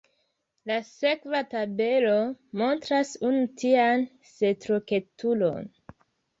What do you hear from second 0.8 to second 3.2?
sekva tabelo montras